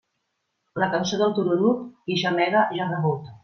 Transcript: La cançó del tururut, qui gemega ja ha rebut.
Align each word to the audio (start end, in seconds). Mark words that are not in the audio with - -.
La 0.83 0.87
cançó 0.93 1.21
del 1.21 1.37
tururut, 1.41 1.83
qui 2.09 2.19
gemega 2.25 2.67
ja 2.77 2.85
ha 2.87 2.93
rebut. 2.97 3.35